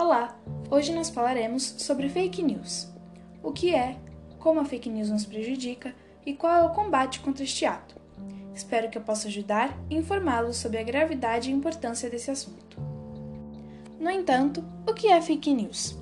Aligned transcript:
Olá! 0.00 0.34
Hoje 0.70 0.94
nós 0.94 1.10
falaremos 1.10 1.74
sobre 1.76 2.08
fake 2.08 2.42
news. 2.42 2.88
O 3.42 3.52
que 3.52 3.74
é, 3.74 3.98
como 4.38 4.58
a 4.58 4.64
fake 4.64 4.88
news 4.88 5.10
nos 5.10 5.26
prejudica 5.26 5.94
e 6.24 6.32
qual 6.32 6.54
é 6.54 6.64
o 6.64 6.70
combate 6.70 7.20
contra 7.20 7.44
este 7.44 7.66
ato. 7.66 7.96
Espero 8.54 8.88
que 8.88 8.96
eu 8.96 9.02
possa 9.02 9.28
ajudar 9.28 9.78
e 9.90 9.96
informá-los 9.96 10.56
sobre 10.56 10.78
a 10.78 10.82
gravidade 10.82 11.50
e 11.50 11.52
importância 11.52 12.08
desse 12.08 12.30
assunto. 12.30 12.80
No 14.00 14.08
entanto, 14.10 14.64
o 14.88 14.94
que 14.94 15.08
é 15.08 15.20
fake 15.20 15.52
news? 15.52 15.98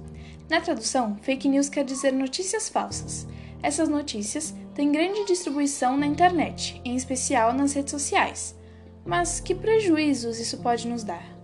Na 0.49 0.61
tradução, 0.61 1.17
fake 1.21 1.49
news 1.49 1.69
quer 1.69 1.85
dizer 1.85 2.13
notícias 2.13 2.69
falsas. 2.69 3.27
Essas 3.65 3.89
notícias 3.89 4.55
têm 4.77 4.93
grande 4.93 5.25
distribuição 5.25 5.97
na 5.97 6.07
internet, 6.07 6.81
em 6.85 6.95
especial 6.95 7.53
nas 7.53 7.73
redes 7.73 7.91
sociais. 7.91 8.57
Mas 9.05 9.41
que 9.41 9.57
prejuízos 9.57 10.39
isso 10.39 10.59
pode 10.59 10.87
nos 10.87 11.03
dar? 11.03 11.38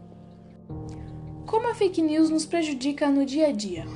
Como 1.55 1.69
a 1.69 1.75
fake 1.75 2.03
news 2.03 2.31
nos 2.31 2.45
prejudica 2.45 3.09
no 3.09 3.25
dia 3.25 3.47
a 3.47 3.53
dia? 3.53 3.87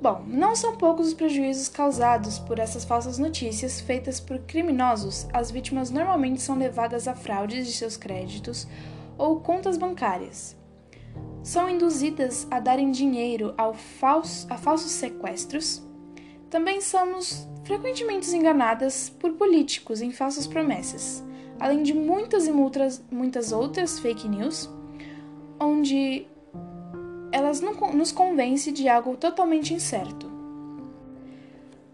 Bom, 0.00 0.24
não 0.28 0.54
são 0.54 0.76
poucos 0.76 1.08
os 1.08 1.12
prejuízos 1.12 1.68
causados 1.68 2.38
por 2.38 2.60
essas 2.60 2.84
falsas 2.84 3.18
notícias 3.18 3.80
feitas 3.80 4.20
por 4.20 4.38
criminosos. 4.38 5.26
As 5.32 5.50
vítimas 5.50 5.90
normalmente 5.90 6.40
são 6.40 6.56
levadas 6.56 7.08
a 7.08 7.16
fraudes 7.16 7.66
de 7.66 7.72
seus 7.72 7.96
créditos 7.96 8.68
ou 9.18 9.40
contas 9.40 9.76
bancárias. 9.76 10.56
São 11.42 11.68
induzidas 11.68 12.46
a 12.48 12.60
darem 12.60 12.92
dinheiro 12.92 13.54
ao 13.58 13.74
falso, 13.74 14.46
a 14.48 14.56
falsos 14.56 14.92
sequestros. 14.92 15.82
Também 16.48 16.80
somos 16.80 17.44
frequentemente 17.64 18.30
enganadas 18.36 19.10
por 19.10 19.32
políticos 19.32 20.00
em 20.00 20.12
falsas 20.12 20.46
promessas, 20.46 21.24
além 21.58 21.82
de 21.82 21.92
muitas 21.92 22.46
e 22.46 22.52
muitas, 22.52 23.04
muitas 23.10 23.50
outras 23.50 23.98
fake 23.98 24.28
news, 24.28 24.70
onde 25.58 26.30
elas 27.32 27.60
nos 27.60 28.12
convencem 28.12 28.72
de 28.72 28.88
algo 28.88 29.16
totalmente 29.16 29.72
incerto. 29.72 30.30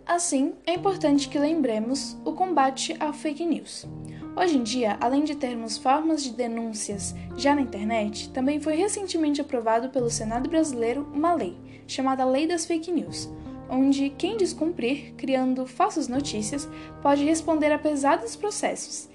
Assim, 0.05 0.55
é 0.67 0.75
importante 0.75 1.29
que 1.29 1.39
lembremos 1.39 2.17
o 2.25 2.33
combate 2.33 2.97
à 2.99 3.13
fake 3.13 3.45
news. 3.45 3.87
Hoje 4.35 4.57
em 4.57 4.63
dia, 4.63 4.97
além 5.01 5.23
de 5.23 5.35
termos 5.35 5.77
formas 5.77 6.23
de 6.23 6.33
denúncias 6.33 7.15
já 7.37 7.55
na 7.55 7.61
internet, 7.61 8.31
também 8.31 8.61
foi 8.61 8.75
recentemente 8.75 9.41
aprovado 9.41 9.91
pelo 9.91 10.11
Senado 10.11 10.49
brasileiro 10.49 11.07
uma 11.13 11.35
lei, 11.35 11.57
chamada 11.87 12.25
Lei 12.25 12.47
das 12.47 12.65
Fake 12.65 12.91
News, 12.91 13.29
onde 13.69 14.11
quem 14.11 14.37
descumprir, 14.37 15.15
criando 15.15 15.67
falsas 15.67 16.09
notícias, 16.09 16.69
pode 17.03 17.25
responder 17.25 17.71
a 17.71 17.79
pesados 17.79 18.35
processos 18.35 19.09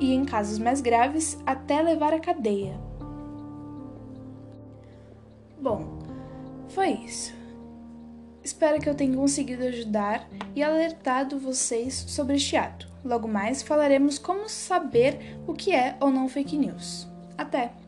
e, 0.00 0.14
em 0.14 0.24
casos 0.24 0.58
mais 0.58 0.80
graves, 0.80 1.38
até 1.44 1.82
levar 1.82 2.14
à 2.14 2.18
cadeia. 2.18 2.89
Bom, 5.60 5.98
foi 6.68 6.90
isso. 6.90 7.34
Espero 8.42 8.80
que 8.80 8.88
eu 8.88 8.94
tenha 8.94 9.14
conseguido 9.14 9.64
ajudar 9.64 10.26
e 10.54 10.62
alertado 10.62 11.38
vocês 11.38 11.94
sobre 12.08 12.36
este 12.36 12.56
ato. 12.56 12.88
Logo 13.04 13.28
mais 13.28 13.62
falaremos 13.62 14.18
como 14.18 14.48
saber 14.48 15.38
o 15.46 15.52
que 15.52 15.74
é 15.74 15.96
ou 16.00 16.10
não 16.10 16.28
fake 16.28 16.56
news. 16.56 17.06
Até! 17.36 17.79